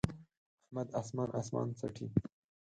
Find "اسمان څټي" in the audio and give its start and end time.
1.39-2.07